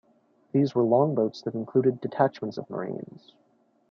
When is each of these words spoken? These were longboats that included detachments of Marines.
These 0.51 0.73
were 0.73 0.81
longboats 0.81 1.43
that 1.43 1.53
included 1.53 2.01
detachments 2.01 2.57
of 2.57 2.67
Marines. 2.71 3.35